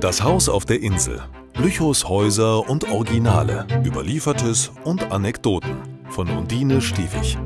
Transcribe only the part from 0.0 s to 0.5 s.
Das Haus